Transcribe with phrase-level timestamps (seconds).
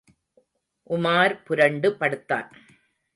[0.89, 2.49] உமார் புரண்டு படுத்தான்.